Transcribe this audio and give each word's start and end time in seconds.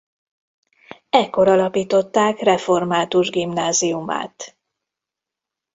Ekkor 1.09 1.47
alapították 1.47 2.39
református 2.39 3.29
gimnáziumát. 3.29 4.57